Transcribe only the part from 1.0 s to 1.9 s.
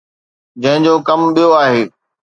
ڪم ٻيو آهي.